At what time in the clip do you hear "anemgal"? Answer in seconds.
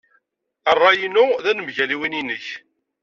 1.51-1.91